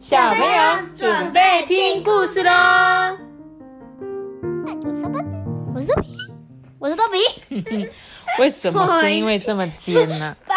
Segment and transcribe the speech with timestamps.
[0.00, 0.48] 小朋友
[0.94, 2.50] 准备听故事喽！
[4.64, 5.10] 我是豆
[5.74, 6.08] 我是豆比，
[6.80, 7.88] 我是豆比。
[8.40, 10.34] 为什么声音会这么尖呢？
[10.46, 10.56] 爆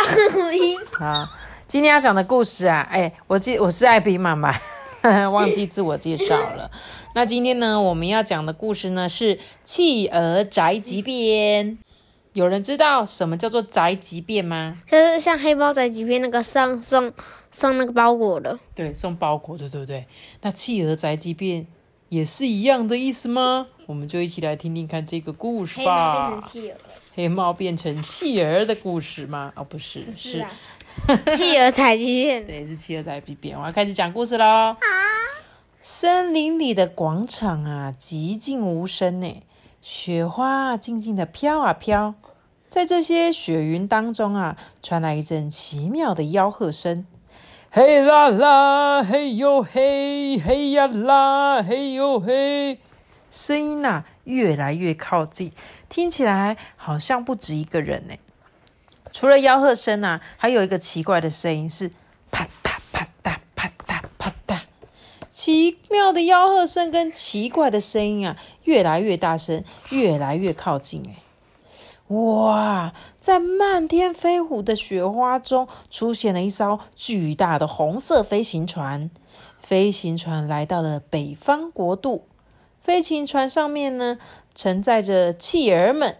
[0.53, 0.79] 音。
[0.93, 1.27] 好，
[1.67, 4.55] 今天要讲的故事啊，哎，我记我是艾比妈妈，
[5.29, 6.71] 忘记自我介绍了。
[7.13, 9.35] 那今天呢，我们要讲的故事呢是
[9.65, 11.65] 《企鹅宅急便》。
[12.33, 14.77] 有人知道什么叫做宅急便吗？
[14.89, 17.13] 就是像黑猫宅急便那个送送
[17.51, 18.59] 送那个包裹的。
[18.73, 20.05] 对，送包裹的，对不对？
[20.41, 21.67] 那企鹅宅急便
[22.09, 23.67] 也是一样的意思吗？
[23.85, 26.31] 我们就一起来听听看这个故事吧。
[26.31, 26.77] 黑猫变成企鹅。
[27.15, 29.53] 黑猫变成企鹅的故事吗？
[29.55, 30.43] 哦，不是，是
[31.37, 32.45] 企鹅宅急便。
[32.47, 33.55] 对，是企鹅宅急便。
[33.59, 34.45] 我要开始讲故事喽。
[34.45, 34.77] 啊！
[35.79, 39.43] 森林里的广场啊，寂静无声呢。
[39.85, 42.15] 雪花静静的飘啊飘，
[42.69, 47.05] 在这些雪云当中啊，传来一阵奇妙的吆喝声
[47.69, 52.79] ：“嘿啦啦，嘿呦嘿，嘿呀啦，嘿呦嘿。”
[53.29, 55.51] 声音呐越来越靠近，
[55.89, 58.13] 听起来好像不止一个人呢。
[59.11, 61.91] 除了吆喝声啊，还有一个奇怪的声音是
[62.31, 64.59] 啪嗒啪嗒啪嗒啪嗒。
[65.33, 71.01] 奇妙的吆喝声跟奇怪的声音啊，越来越大声，越来越靠近。
[71.09, 72.93] 哎，哇！
[73.19, 79.09] 在漫天飞舞的雪花中，出现了一艘巨大的红色飞行船。
[79.59, 82.27] 飞行船来到了北方国度。
[82.79, 84.19] 飞行船上面呢，
[84.53, 86.17] 承载着企儿们。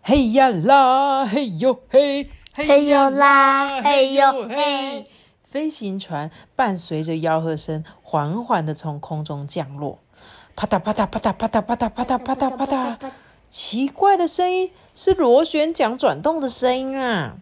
[0.00, 5.06] 嘿呀啦，嘿呦嘿，嘿呦啦，嘿呦嘿。
[5.48, 9.98] 飞行船伴随着吆喝声，缓缓的从空中降落，
[10.54, 13.10] 啪嗒啪嗒啪嗒啪嗒啪嗒啪嗒啪嗒啪嗒，
[13.48, 17.38] 奇怪的声音是螺旋桨转动的声音啊！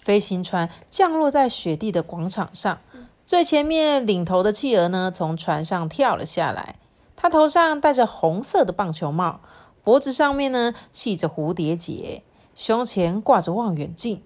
[0.00, 2.78] 飞行船降落在雪地的广场上，
[3.26, 6.76] 最前面领头的企鹅呢，从船上跳了下来，
[7.14, 9.40] 它头上戴着红色的棒球帽，
[9.84, 12.22] 脖子上面呢系着蝴蝶结，
[12.54, 14.22] 胸前挂着望远镜。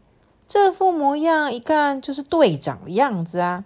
[0.46, 3.64] 这副模样一看就是队长的样子啊！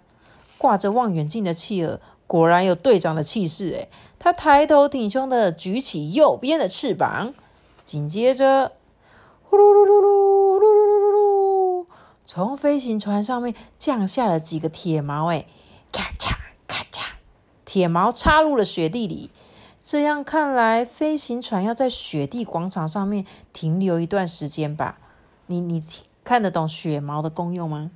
[0.57, 7.33] 挂着望远镜的企鹅果然有队长的气势诶他抬头挺胸的举起右边的翅膀，
[7.85, 8.73] 紧接着
[9.43, 11.85] 呼噜噜噜噜噜噜噜噜，
[12.25, 15.47] 从飞行船上面降下了几个铁锚诶
[15.91, 16.33] 咔嚓
[16.67, 17.11] 咔嚓，
[17.63, 19.29] 铁锚插入了雪地里。
[19.81, 24.97] 这样看来，飞行船要在雪地广场上面停留一段时间吧？
[25.47, 25.81] 你你。
[26.29, 27.89] 看得懂雪毛的功用吗？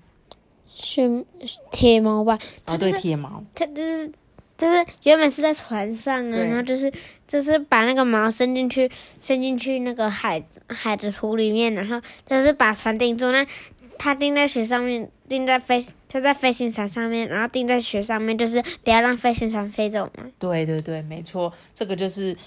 [0.68, 1.24] 雪
[1.72, 2.40] 铁毛吧。
[2.66, 3.44] 哦，对，铁毛。
[3.54, 4.12] 它就是
[4.58, 6.92] 就是原本是在船上啊，然后就是
[7.28, 8.90] 就是把那个毛伸进去，
[9.22, 13.32] 伸进去那个海海的土里面，然后就是把船钉住。
[13.32, 13.46] 那
[14.00, 15.84] 它钉在雪上面，钉在飞。
[16.08, 20.24] 它在飞行船上面，然后钉在雪上面，就是不要让飞行船飞走嘛。
[20.38, 22.38] 对对对，没错，这个就是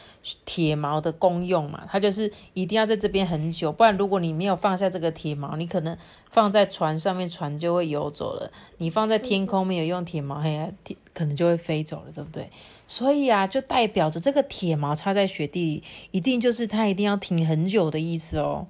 [0.44, 1.82] 铁锚的功用嘛。
[1.90, 5.98] 它就是一定要在这边很久，不然如果你没有放下这个铁锚，你可能
[6.30, 8.52] 放在船上面，船就会游走了。
[8.78, 10.72] 你放在天空没有用铁锚，嘿，
[11.12, 12.48] 可能就会飞走了，对不对？
[12.86, 15.82] 所以啊，就代表着这个铁锚插在雪地里，
[16.12, 18.68] 一定就是它一定要停很久的意思哦。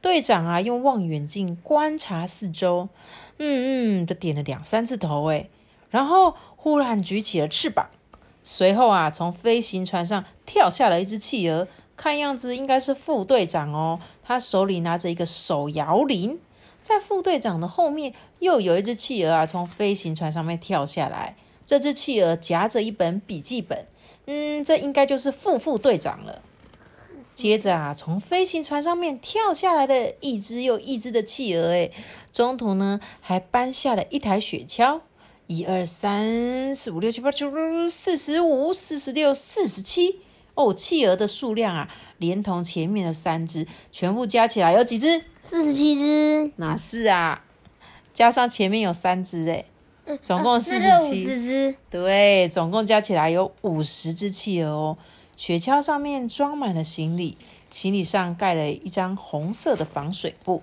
[0.00, 2.88] 队长啊，用望远镜观察四周。
[3.42, 5.48] 嗯嗯，的点了两三次头诶，
[5.88, 7.88] 然后忽然举起了翅膀，
[8.44, 13.98] 随后啊，从飞行船上跳下了一只企鹅，看样子应该是副队长哦。
[14.22, 16.38] 他手里拿着一个手摇铃，
[16.82, 21.36] 在副队长的后面又有一只企鹅啊，从飞行船上面跳下来。
[21.66, 23.86] 这只企鹅夹着一本笔记本，
[24.26, 26.42] 嗯，这应该就是副副队长了。
[27.32, 31.90] 接着啊，从飞行船上面跳下来的一只又一只的企鹅，诶，
[32.32, 35.00] 中途呢还搬下了一台雪橇，
[35.46, 37.50] 一二三四五六七八九
[37.88, 40.20] 四十五四十六四十七
[40.54, 45.24] 哦，企鹅的数量啊，连同前面的三只，全部加起来有几只？
[45.40, 46.52] 四十七只？
[46.56, 47.44] 哪是啊？
[48.12, 49.64] 加上前面有三只，诶，
[50.20, 51.74] 总共四十七只。
[51.88, 54.98] 对，总共加起来有五十只企鹅哦。
[55.36, 57.38] 雪橇上面装满了行李，
[57.70, 60.62] 行李上盖了一张红色的防水布。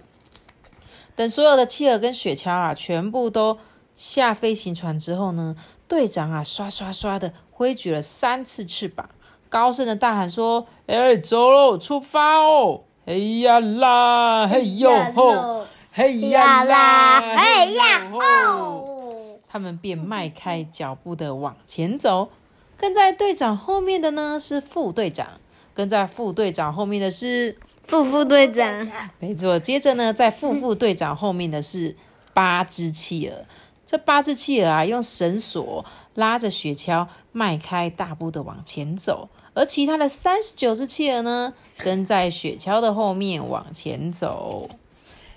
[1.17, 3.57] 等所有的企鹅跟雪橇啊，全部都
[3.95, 5.55] 下飞行船之后呢，
[5.87, 9.09] 队长啊，刷刷刷的挥举了三次翅膀，
[9.49, 12.83] 高声的大喊说：“哎，走喽，出发哦！
[13.03, 22.29] 嘿呀啦，嘿哟吼，嘿呀啦，嘿呀吼！”他们便迈开脚步的往前走。
[22.77, 25.39] 跟在队长后面的呢是副队长，
[25.77, 28.89] 跟在副队长后面的是副副队长，
[29.19, 29.59] 没错。
[29.59, 31.95] 接着呢，在副副队长后面的是
[32.33, 33.45] 八只企鹅，
[33.85, 35.85] 这八只企鹅啊，用绳索
[36.15, 44.67] 拉着雪橇，迈开大步的往前走，而其他的三十九只企鹅呢，跟在雪橇的后面往前走。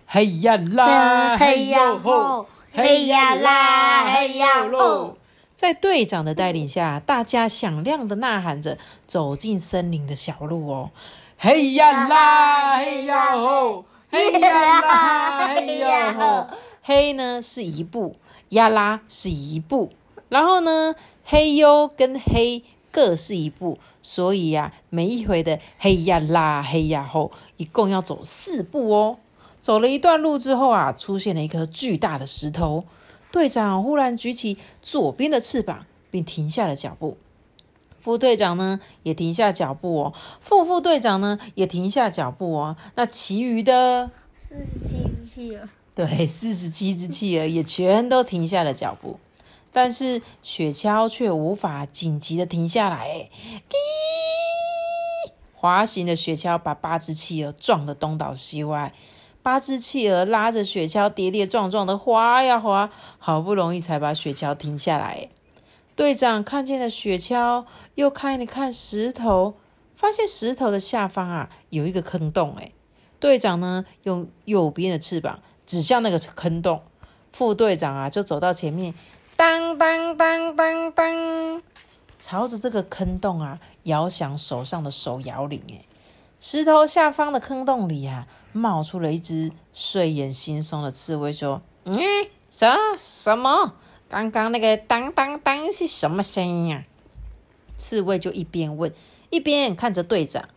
[0.07, 5.19] 嘿呀啦， 嘿呀吼，嘿呀啦，嘿呀吼。
[5.61, 10.91] 在队长的带领下，大家响亮的呐喊着走进森林的小路哦。
[11.37, 16.47] 嘿呀啦，嘿呀吼，嘿呀啦，嘿呀吼。
[16.81, 18.17] 嘿呢是一步，
[18.49, 19.93] 呀啦是一步，
[20.31, 29.19] 然后呢，嘿哟跟嘿各是一步，所以呀，每一回的嘿呀啦，嘿呀吼，一共要走四步哦。
[29.61, 32.85] 走了一段路之后啊，出现了一颗巨大的石头。
[33.33, 37.17] 队长忽然举起左边的翅膀，并停下了脚步。
[38.01, 40.15] 副队长呢也停下脚步哦。
[40.41, 42.77] 副副队长呢也停下脚步哦。
[42.95, 49.21] 那其余的四十七只企鹅，对，四十七只企鹅也全都停下了脚步。
[49.71, 53.29] 但是雪橇却无法紧急的停下来。
[53.69, 53.77] 滴，
[55.55, 58.93] 滑行的雪橇把八只企鹅撞得东倒西歪。
[59.43, 65.29] 八只企鹅拉着雪橇跌跌撞撞的滑呀滑，好不容易才把雪橇停下来。
[65.97, 67.65] 队长看见了雪橇，
[67.95, 69.55] 又看了看石头，
[69.97, 72.55] 发现石头的下方啊有一个坑洞。
[72.59, 72.73] 哎，
[73.19, 76.83] 队长呢用右边的翅膀指向那个坑洞，
[77.33, 78.95] 副队长啊就走到前面，
[79.37, 81.63] 当当当当当，
[82.19, 85.63] 朝着这个坑洞啊摇响手上的手摇铃。
[85.71, 85.85] 哎。
[86.41, 91.95] 石头下方的坑洞里呀，冒出了一只睡眼惺忪的刺猬，说：“嗯，
[92.49, 92.67] 什
[92.97, 93.75] 什么？
[94.09, 96.85] 刚刚那个当当当是什么声音呀？”
[97.77, 98.91] 刺猬就一边问，
[99.29, 100.49] 一边看着队长。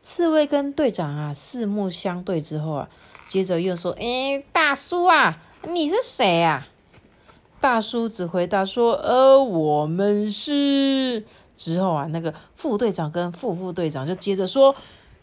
[0.00, 2.88] 刺猬跟队长啊四目相对之后啊，
[3.26, 6.68] 接着又说：“哎，大叔啊，你是谁啊？”
[7.60, 14.74] 大叔只回答说：“呃，我们是。”之后啊，那个副队长跟副副队长就接着说。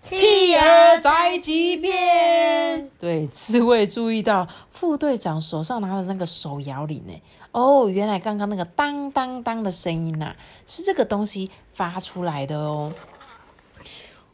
[0.06, 2.90] 企鹅宅急便。
[3.00, 7.22] 对，刺猬注意到副队长手上拿的那个手摇铃呢？
[7.52, 10.36] 哦，原来刚刚那个当当当的声音呐，
[10.68, 12.94] 是这个东西发出来的哦。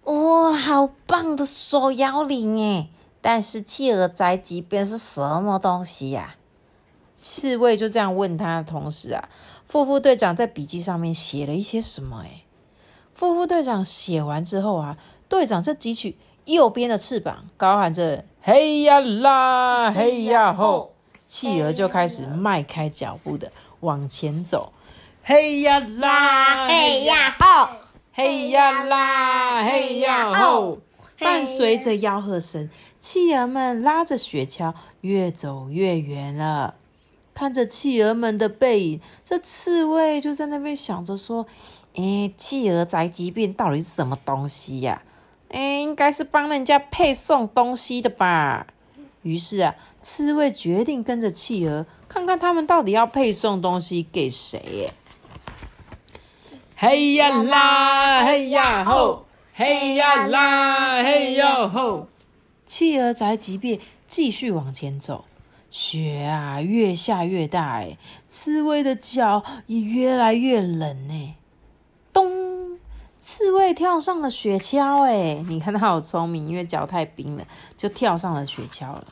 [0.03, 2.89] 哇，好棒的手摇铃诶！
[3.21, 6.35] 但是企鹅宅急便是什么东西呀？
[7.13, 9.29] 刺猬就这样问他的同时啊，
[9.67, 12.23] 副副队长在笔记上面写了一些什么？
[12.23, 12.43] 诶
[13.13, 14.97] 副副队长写完之后啊。
[15.31, 20.91] 队长这举起右边的翅膀，高喊着“嘿呀啦，嘿呀吼”，
[21.25, 23.49] 企鹅就开始迈开脚步的
[23.79, 24.73] 往前走。
[25.23, 27.69] 嘿呀啦，嘿呀吼，
[28.11, 30.79] 嘿呀啦，嘿呀吼，
[31.17, 32.69] 伴随着吆喝声，
[32.99, 36.75] 企鹅们拉着雪橇越走越远了。
[37.33, 41.47] 看着企鹅们的背影，这刺猬就在那边想着说
[41.95, 45.01] ：“哎，企鹅宅急便到底是什么东西呀？”
[45.51, 48.67] 哎，应该是帮人家配送东西的吧。
[49.21, 54.91] 于是啊，刺猬决定跟着企鹅，看看他们到底要配送东西给谁。
[56.75, 62.07] 嘿呀啦，嘿呀吼，嘿呀啦，嘿呀吼。
[62.65, 65.25] 企鹅宅急便继续往前走，
[65.69, 71.35] 雪啊越下越大，哎，刺猬的脚也越来越冷呢。
[73.41, 73.51] 咚。
[73.51, 77.45] 刺猬跳上了雪橇，哎，你看它好聪明，因为脚太冰了，
[77.75, 79.05] 就跳上了雪橇了。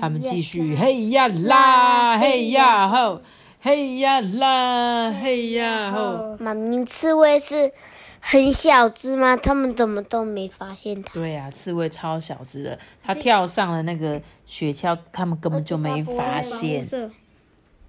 [0.00, 3.20] 他们继续，嘿呀啦，嘿呀吼，
[3.60, 6.36] 嘿呀啦，嘿呀吼。
[6.38, 7.72] 妈咪，刺猬是
[8.20, 9.36] 很小只吗？
[9.36, 11.14] 他们怎么都没发现它？
[11.14, 16.86] 对呀，刺猬超小只的，它跳上了那个雪橇，他们根本就没发现。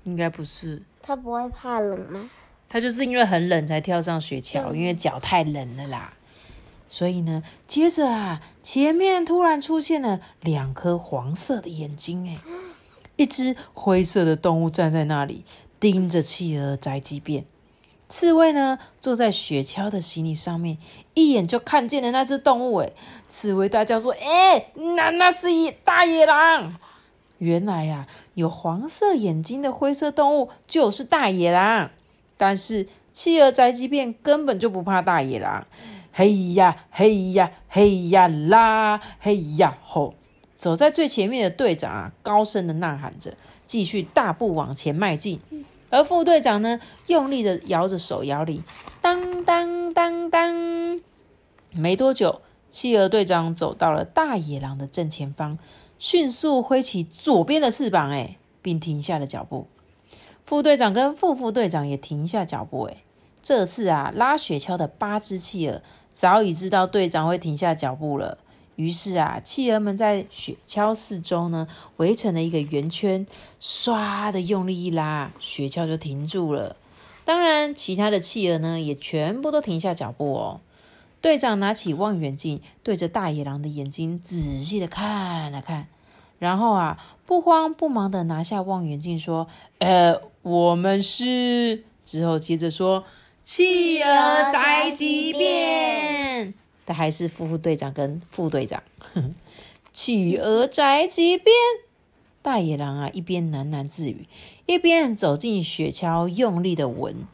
[0.04, 0.82] 应该不是。
[1.02, 2.30] 它不会怕冷吗？
[2.68, 6.14] 他就是因为很冷才跳上雪橇，因为脚太冷了啦。
[6.88, 12.40] 所以呢，接着啊，前面突然出现了两颗黄色的眼睛，哎，
[13.18, 15.44] 一只灰色的动物站在那里
[15.80, 17.46] 盯着企鹅宅急便。
[18.08, 20.78] 刺猬呢，坐在雪橇的行李上面，
[21.16, 22.92] 一眼就看见了那只动物，哎，
[23.28, 26.78] 刺猬大叫说：“哎，那那是一大野狼！”
[27.40, 31.90] 原来呀，有黄色眼睛的灰色动物就是大野狼。
[32.38, 35.66] 但是企鹅宅急便根本就不怕大野狼，
[36.12, 40.14] 嘿呀嘿呀嘿呀啦，嘿呀吼！
[40.58, 43.34] 走在最前面的队长啊，高声的呐喊着，
[43.66, 45.40] 继续大步往前迈进。
[45.90, 48.64] 而副队长呢，用力的摇着手摇铃，
[49.02, 51.02] 当当当当。
[51.72, 55.58] 没多久，企鹅队长走到了大野狼的正前方，
[56.00, 59.68] 迅速挥起左边的翅膀，哎，并停下了脚步。
[60.46, 62.84] 副队长跟副副队长也停下脚步。
[62.84, 62.98] 哎，
[63.42, 65.82] 这次啊，拉雪橇的八只企鹅
[66.14, 68.38] 早已知道队长会停下脚步了。
[68.76, 73.26] 于是啊，企鹅们在雪橇四周呢围成了一个圆圈，
[73.60, 76.76] 唰的用力一拉，雪橇就停住了。
[77.24, 80.62] 当然，其他的企鹅呢也全部都停下脚步哦。
[81.22, 85.88] 队长拿起望远镜，对着大野狼的眼睛仔细的看了看，
[86.38, 89.48] 然后啊，不慌不忙的拿下望远镜，说
[89.80, 93.04] ：“呃，我们是……”之后接着说
[93.42, 96.54] ：“企鹅宅急便。”
[96.86, 98.84] 他还是副副队长跟副队长。
[99.92, 101.56] 企鹅宅急便，
[102.44, 104.28] 大野狼啊，一边喃喃自语，
[104.68, 107.26] 一边走进雪橇，用力的闻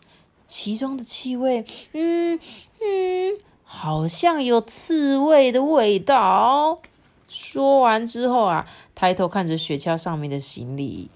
[0.47, 1.65] 其中的气味。
[1.91, 2.39] 嗯
[2.79, 6.79] 嗯，好像有刺猬的味道。
[7.27, 8.65] 说完之后啊，
[8.95, 11.09] 抬头看着雪橇上面的行李，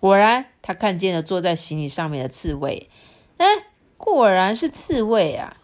[0.00, 2.88] 果然他看见了坐在行李上面的刺猬。
[3.38, 3.46] 哎，
[3.96, 5.56] 果然是刺猬啊！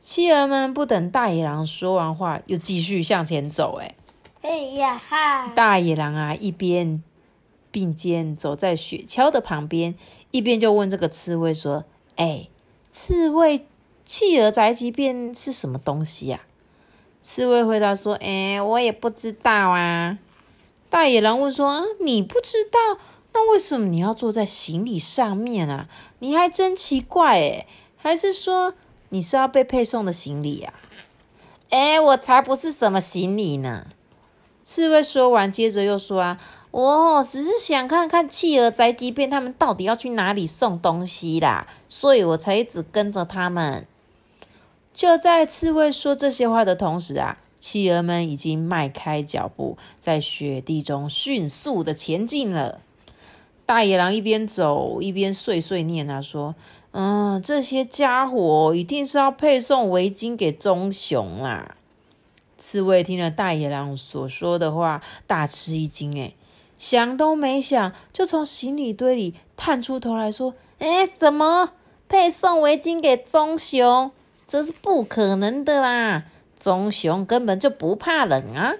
[0.00, 3.78] 企鹅们不等大野狼说完话，又继续向前走。
[3.80, 3.94] 哎，
[4.40, 5.48] 嘿呀哈！
[5.54, 7.02] 大野狼啊，一边
[7.70, 9.94] 并肩走在雪橇的旁边，
[10.30, 11.84] 一边就问这个刺猬说
[12.16, 12.48] ：“哎，
[12.88, 13.66] 刺猬，
[14.04, 16.40] 企鹅宅急便是什么东西呀？”
[17.22, 20.18] 刺猬回答说：“哎，我也不知道啊。”
[20.90, 22.98] 大野狼问说：“啊，你不知道？
[23.34, 25.88] 那为什么你要坐在行李上面啊？
[26.18, 28.74] 你还真奇怪哎，还是说？”
[29.14, 30.72] 你是要被配送的行李啊？
[31.68, 33.86] 哎，我才不是什么行李呢！
[34.64, 43.86] 刺猬说完，接着又说啊，我只是想看看企鹅宅急便他们到底要去哪里送东西啦，所以我才一直跟着他们。
[44.94, 52.80] 就在刺猬说这些话的同时啊，企鹅们已经迈开脚步，在雪地中迅速的前进了。
[53.66, 56.54] 大野狼一边走一边碎碎念啊，说。
[56.94, 61.76] 嗯，这些家伙一定是要配送围巾给棕熊啦！
[62.58, 66.34] 刺猬听了大野狼所说的话，大吃一惊，哎，
[66.76, 71.72] 想都没想，就从行李堆里探出头来说：“哎，什么
[72.10, 74.10] 配送围巾给棕熊？
[74.46, 76.24] 这是不可能的啦！
[76.58, 78.74] 棕熊根本就不怕冷啊！”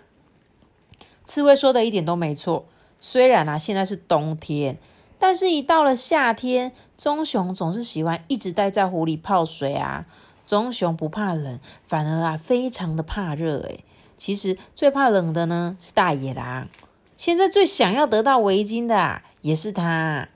[1.24, 2.66] 刺猬说的一点都没错，
[3.02, 4.78] 虽然啊，现在是冬天。
[5.18, 10.06] 但是，一到了夏天，棕熊总是喜欢一直待在湖里泡水啊。
[10.46, 13.58] 棕熊不怕冷，反而啊非常的怕热。
[13.62, 13.84] 诶
[14.16, 16.68] 其实最怕冷的呢是大野狼。
[17.16, 20.28] 现在最想要得到围巾的啊也是他。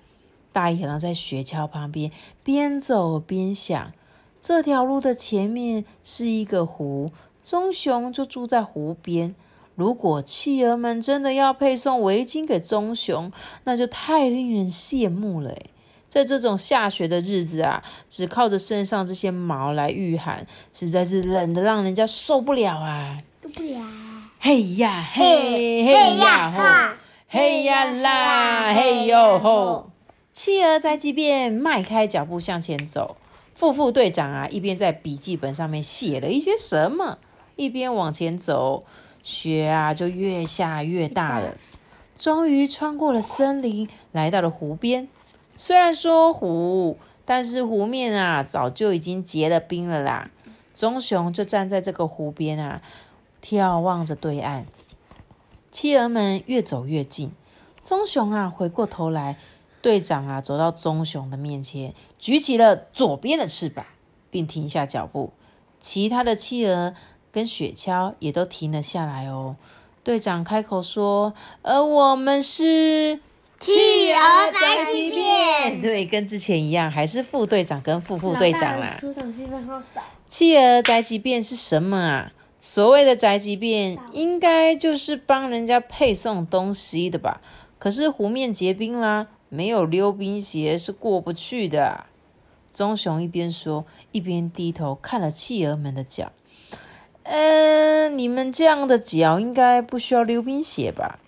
[0.52, 2.10] 大野狼在雪橇旁边
[2.42, 3.92] 边走边想：
[4.40, 9.34] 这条路的前面是一个湖，棕熊就住在湖边。
[9.76, 13.30] 如果企鹅们真的要配送围巾给棕熊，
[13.64, 15.54] 那就太令人羡慕了。
[16.08, 23.18] 在这种下雪的日子啊，只靠着身上这些毛来御寒，实在是冷的让人家受不了啊！
[23.42, 23.80] 受不了！
[24.40, 26.96] 嘿呀嘿，嘿呀吼，
[27.28, 29.90] 嘿呀啦，嘿哟吼！
[30.32, 33.16] 企鹅在即便迈开脚步向前走，
[33.54, 37.18] 副副队长啊，一边在笔记本上面写了一些什么，
[37.56, 38.84] 一边往前走。
[39.26, 41.56] 雪啊，就越下越大了。
[42.16, 45.08] 终于穿过了森林，来到了湖边。
[45.56, 50.30] 虽然说湖，但是湖面啊，早就已经结了冰了啦。
[50.72, 52.80] 棕熊就站在这个湖边啊，
[53.42, 54.64] 眺望着对岸。
[55.72, 57.32] 企鹅们越走越近。
[57.82, 59.38] 棕熊啊，回过头来，
[59.82, 63.84] 队长啊，走到棕熊的面前，举起了左边的翅膀，
[64.30, 65.32] 并停下脚步。
[65.80, 66.94] 其他的企鹅。
[67.36, 69.56] 跟雪橇也都停了下来哦。
[70.02, 73.20] 队长开口说：“而我们是
[73.60, 78.98] 企鹅宅急便。”对，跟之前一样，还是副队长跟副副队长啦。
[80.26, 82.32] 企鹅宅急便是什么啊？
[82.58, 87.42] 所谓的宅急便，应该就是帮人家配送东西的吧？
[87.78, 92.06] 可是湖面结冰啦，没有溜冰鞋是过不去的。
[92.72, 96.32] 棕熊一边说，一边低头看了企鹅们的脚。
[97.28, 101.18] 嗯，你们这样的脚应该不需要溜冰鞋吧？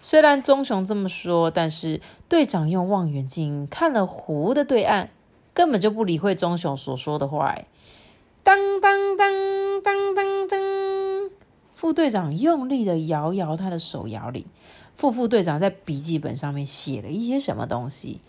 [0.00, 5.10] 虽然棕熊这么说，但是队长用望远镜看了湖的对岸，
[5.52, 7.54] 根本就不理会棕熊所说的话。
[8.42, 9.30] 当当当
[9.82, 10.60] 当当当，
[11.74, 14.46] 副队长用力的摇摇他的手摇铃，
[14.96, 18.22] 副副队长在笔记本上面写了一些什么东西。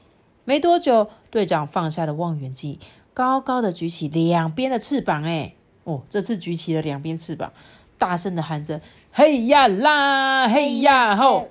[0.44, 2.78] 没多久，队长放下了望远镜，
[3.14, 5.56] 高高的举起两边的翅膀，哎。
[5.84, 7.52] 哦，这次举起了两边翅膀，
[7.98, 11.50] 大声的喊着：“嘿呀啦，嘿呀吼，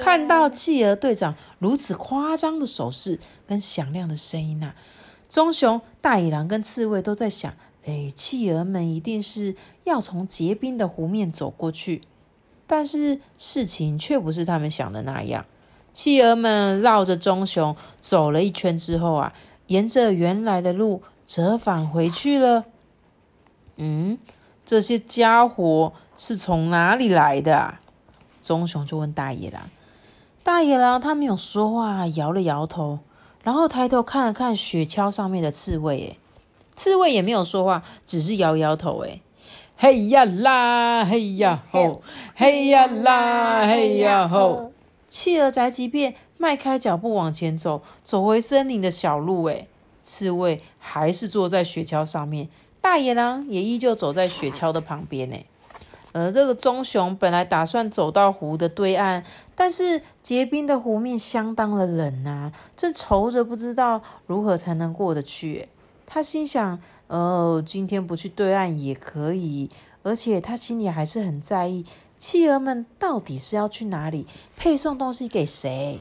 [0.00, 4.72] 看到企鹅队长如此夸张的手势跟响亮的声音呐，
[5.28, 7.54] 棕熊、大野狼跟刺猬都在想：
[7.84, 9.54] 哎，企鹅们一定是
[9.84, 12.02] 要从结冰的湖面走过去。
[12.66, 15.44] 但是事情却不是他们想的那样。
[15.92, 19.34] 企鹅们绕着棕熊走了一圈之后啊，
[19.66, 22.64] 沿着原来的路折返回去了。
[23.76, 24.18] 嗯，
[24.64, 27.56] 这些家伙是从哪里来的？
[27.56, 27.80] 啊
[28.40, 29.70] 棕熊就问大野狼。
[30.42, 32.98] 大野狼他没有说话，摇了摇头，
[33.44, 35.96] 然后抬头看了看雪橇上面的刺猬。
[35.98, 36.18] 诶，
[36.74, 38.98] 刺猬也没有说话，只是摇摇头。
[39.02, 39.22] 诶，
[39.76, 42.02] 嘿呀啦，嘿呀吼，
[42.34, 44.72] 嘿呀啦，嘿呀吼。
[45.06, 49.44] 企鹅宅急便迈开脚步往前走，走回森林的小路。
[49.44, 49.68] 诶，
[50.02, 52.48] 刺猬还是坐在雪橇上面，
[52.82, 55.30] 大野狼也依旧走在雪橇的旁边。
[55.30, 55.36] 呢。
[56.12, 59.24] 而这个棕熊本来打算走到湖的对岸，
[59.54, 65.68] 但是结冰的湖面相当的冷啊，正愁着不知道如何才能过得去。
[66.04, 69.70] 他心想：哦，今天不去对岸也可以。
[70.02, 71.84] 而且他心里还是很在意，
[72.18, 76.00] 企鹅们到底是要去哪里，配送东西给谁？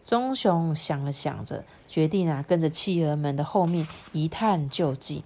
[0.00, 5.22] 棕熊想了想着，决定啊，跟着企鹅们的后面一探究竟。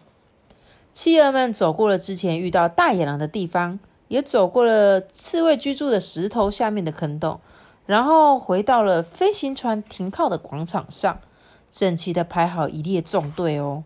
[0.93, 3.79] 企鹅们走过了之前遇到大野狼的地方。
[4.09, 7.41] 也走过了刺猬居住的石头下面的坑洞，
[7.87, 11.19] 然后回到了飞行船停靠的广场上，
[11.71, 13.85] 整齐的排好一列纵队哦。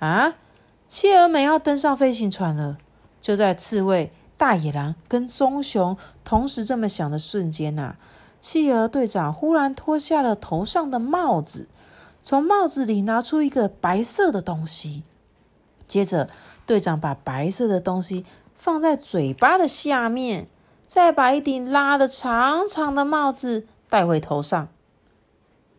[0.00, 0.34] 啊，
[0.86, 2.76] 企鹅们要登上飞行船了！
[3.22, 5.96] 就在刺猬、大野狼跟棕熊
[6.26, 7.96] 同时这么想的瞬间呐，
[8.42, 11.68] 企鹅队长忽然脱下了头上的帽子，
[12.22, 15.04] 从帽子里拿出一个白色的东西，
[15.86, 16.28] 接着
[16.66, 18.24] 队长把白色的东西。
[18.56, 20.48] 放在嘴巴的下面，
[20.86, 24.68] 再把一顶拉的长长的帽子戴回头上。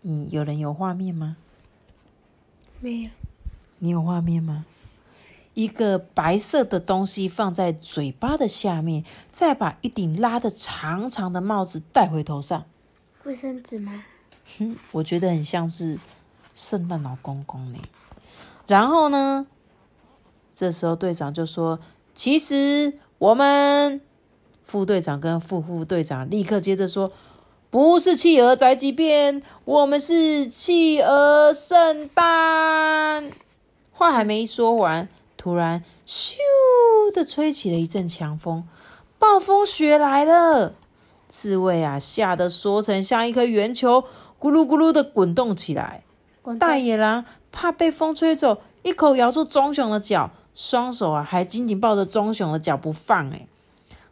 [0.02, 1.38] 你有人有画面吗？
[2.80, 3.10] 没有。
[3.80, 4.66] 你有画面吗？
[5.56, 12.66] 一个白色的东西放在嘴巴的下面，再把一顶拉的长长的帽子戴回头上。
[13.24, 14.04] 卫生纸吗？
[14.60, 15.98] 哼，我觉得很像是
[16.54, 17.80] 圣诞老公公呢。
[18.68, 19.48] 然后呢？
[20.56, 21.78] 这时候队长就说。
[22.18, 24.00] 其实我们
[24.64, 27.12] 副队长跟副副队长立刻接着说
[27.70, 33.34] ：“不是企鹅宅急便，我们是企鹅圣诞。”
[33.92, 36.38] 话还没说完，突然咻
[37.14, 38.66] 的吹起了一阵强风，
[39.20, 40.76] 暴风雪来了。
[41.28, 44.06] 刺猬啊，吓得缩成像一颗圆球，
[44.40, 46.06] 咕噜咕噜的滚动起来。
[46.58, 50.32] 大野狼怕被风吹走，一口咬住棕熊的脚。
[50.56, 53.30] 双手啊，还紧紧抱着棕熊的脚不放。
[53.30, 53.48] 诶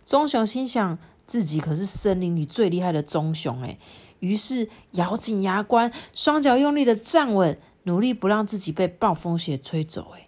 [0.05, 3.63] 棕熊心想自己可是森林里最厉害的棕熊。
[3.63, 3.79] 诶
[4.19, 10.11] 于是咬紧牙关，双脚用力的站稳，努力不让自己被暴风雪吹走。
[10.15, 10.27] 诶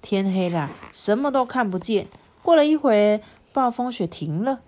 [0.00, 2.06] 天黑了，什么都看不见。
[2.42, 3.20] 过了一会，
[3.52, 4.60] 暴风雪停了，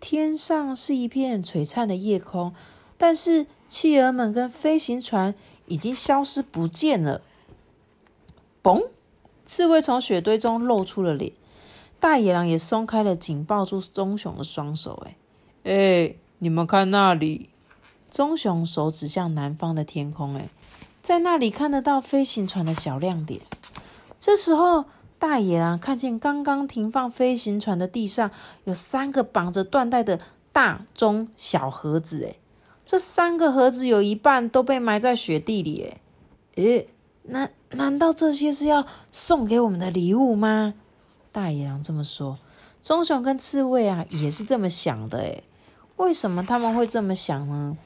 [0.00, 2.54] 天上是一片璀璨的夜空，
[2.96, 5.34] 但是企鹅们跟飞行船
[5.66, 7.20] 已经消失不见了。
[8.62, 8.86] 嘣！
[9.52, 11.32] 刺猬从雪堆中露出了脸，
[11.98, 15.04] 大野狼也松开了紧抱住棕熊的双手。
[15.04, 15.16] 哎，
[15.64, 17.50] 哎，你们看那里！
[18.12, 20.36] 棕熊手指向南方的天空。
[20.36, 20.48] 哎，
[21.02, 23.40] 在那里看得到飞行船的小亮点。
[24.20, 24.84] 这时候，
[25.18, 28.30] 大野狼看见刚刚停放飞行船的地上
[28.62, 30.20] 有三个绑着缎带的
[30.52, 32.24] 大、中、小盒子。
[32.24, 32.36] 哎，
[32.86, 35.82] 这三个盒子有一半都被埋在雪地里。
[35.82, 36.88] 哎，诶。
[37.22, 40.74] 难难道这些是要送给我们的礼物吗？
[41.32, 42.38] 大野狼这么说，
[42.82, 45.18] 棕熊跟刺猬啊也是这么想的。
[45.18, 45.44] 诶，
[45.96, 47.76] 为什么他们会这么想呢？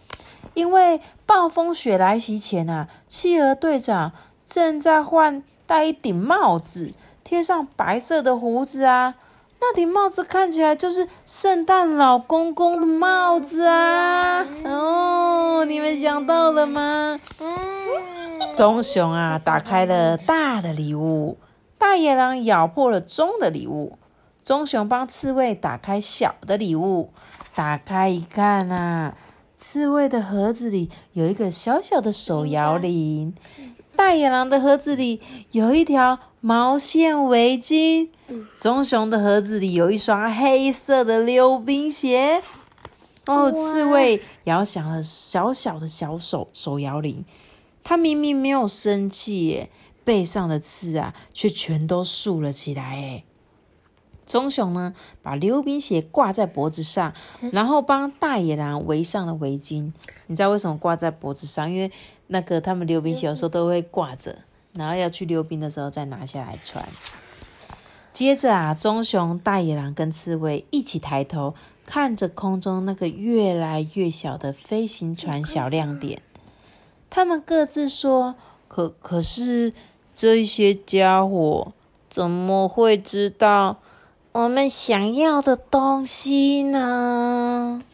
[0.55, 4.13] 因为暴风雪来袭前啊，企鹅队长
[4.45, 6.93] 正在换戴一顶帽子，
[7.25, 9.15] 贴上白色的胡子啊。
[9.61, 14.47] 那顶帽子看起来就是圣诞老公公的帽子啊！
[14.65, 17.19] 哦，你们想到了吗？
[17.41, 17.57] 嗯
[18.55, 21.37] 棕熊啊，打开了大的礼物；
[21.77, 23.99] 大野狼咬破了中的礼物。
[24.45, 27.11] 棕熊帮刺猬打开小的礼物，
[27.55, 29.17] 打开一看啊，
[29.57, 33.35] 刺猬的盒子里有一个小小的手摇铃，
[33.97, 38.11] 大野狼的盒子里有一条毛线围巾，
[38.55, 42.41] 棕熊的盒子里有一双黑色的溜冰鞋。
[43.27, 47.25] 哦，刺猬摇响了小小的小手手摇铃。
[47.85, 49.71] 他明明没有生气耶，
[50.03, 52.83] 背上的刺啊却全都竖了起来。
[52.83, 53.25] 哎，
[54.27, 57.13] 棕熊呢，把溜冰鞋挂在脖子上，
[57.53, 59.93] 然后帮大野狼围上了围巾。
[60.27, 61.71] 你知道为什么挂在脖子上？
[61.71, 61.93] 因为
[62.29, 64.39] 那个他们溜冰鞋有时候都会挂着，
[64.73, 66.83] 然后要去溜冰的时候再拿下来穿。
[68.15, 76.23] 接着啊，棕熊、大野狼跟刺猬一起抬头看着空中那个越来越小的飞行船小亮点。
[77.15, 78.35] 他们各自说
[78.67, 79.73] ：“可可是
[80.13, 81.73] 这些家伙
[82.11, 83.77] 怎么会知道
[84.33, 87.85] 我们想要的东西呢？”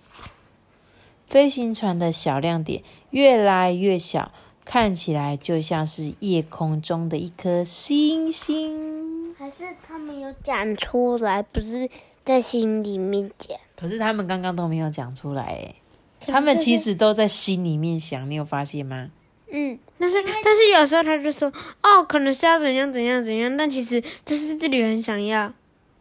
[1.28, 4.32] 飞行船的小亮点越来越小，
[4.64, 9.34] 看起来就像是夜空中的一颗星星。
[9.34, 11.90] 还是他们有讲出来，不是
[12.24, 13.58] 在心里面讲。
[13.76, 15.74] 可是他们刚刚都没有讲出来，哎，
[16.20, 19.08] 他们其实都在心里面想，你有发现吗？
[19.50, 21.52] 嗯，但是但是有时候他就说，
[21.82, 25.52] 哦，可能是要怎样怎样怎样，但其实就是这里很想要。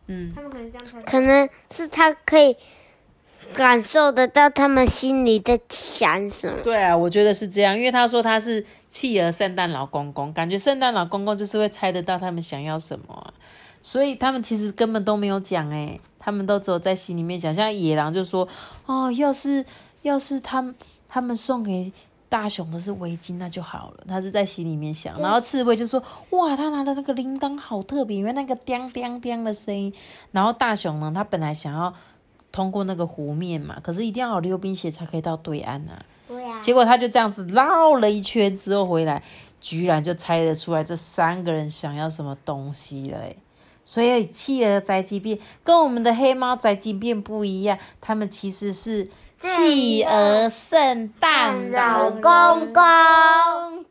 [0.08, 1.02] 嗯，他们可能这样想。
[1.04, 2.56] 可能是他可以
[3.54, 6.60] 感受得到他们心里在想什么。
[6.64, 8.66] 对啊，我觉得是这样，因为他说他是。
[8.90, 13.34] 企鹅圣诞老公公，感觉圣诞老公公就是会猜得到他们想要什么，
[13.84, 17.54] 所以他们其实根本都没有讲诶，他们都只有在心里面想。
[17.54, 18.48] 像野狼就说
[18.88, 19.64] ：“哦，要是
[20.02, 20.74] 要是他们
[21.08, 21.92] 他们送给
[22.28, 25.20] 大熊的是围巾，那就好了。”他是在心里面想。
[25.20, 29.94] 然后刺猬就说：“哇，他拿的那个铃铛好特别，因为那个叮叮叮的声音。”
[30.32, 31.94] 然后大熊呢，他本来想要
[32.52, 36.06] 通过那个湖面嘛，可是一定要有溜冰鞋才可以到对岸啊。
[36.62, 39.24] 结果他就这样子绕了一圈之后回来，
[39.60, 43.18] 居然就猜得出来这三个人想要什么东西了
[43.84, 52.84] 所以企鹅宅急便跟我们的黑猫宅急便不一样，他们其实是企鹅圣诞老公公。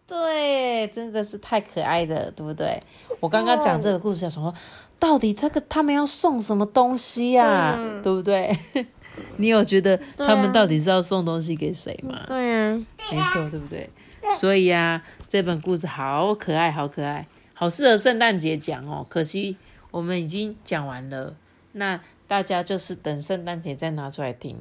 [0.07, 2.81] 对，真的是太可爱了，对不对？
[3.21, 4.55] 我刚刚讲这个故事，想说
[4.99, 7.79] 到底这个他们要送什么东西呀？
[8.03, 8.57] 对不对？
[9.37, 12.21] 你有觉得他们到底是要送东西给谁吗？
[12.29, 12.81] 对呀，
[13.13, 13.89] 没错，对不对？
[14.37, 19.05] 所以啊，这本故事好可爱，好可爱，好适合圣诞节讲哦。
[19.09, 19.57] 可惜
[19.91, 21.35] 我们已经讲完了，
[21.73, 24.57] 那大家就是等圣诞节再拿出来听。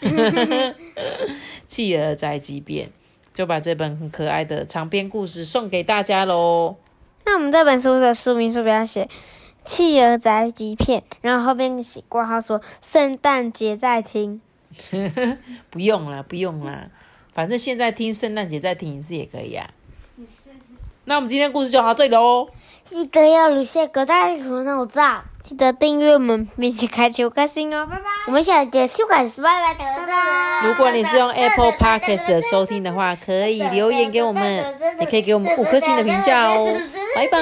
[1.66, 2.90] 企鹅宅急便
[3.34, 6.76] 就把这本很可爱的长篇故事送给大家喽。
[7.24, 9.08] 那我们这本书的书名是不要写？
[9.64, 14.40] 企鹅宅急便，然后后边写挂号说圣诞节再听，
[15.70, 16.90] 不用了，不用了，
[17.32, 19.70] 反正现在听圣诞节再听一次也可以啊。
[21.04, 22.48] 那我们今天故事就到这里喽。
[22.84, 28.02] 记得要留下个大图那我照，记得订阅我们，并且开启开心哦，拜拜。
[28.26, 30.66] 我们下节收看，拜拜，拜拜。
[30.66, 34.64] 如果你是用 Apple Podcast 收听的话，可以留言给我们，
[35.00, 36.76] 也可以给我们五颗星的评价哦，
[37.14, 37.38] 拜拜。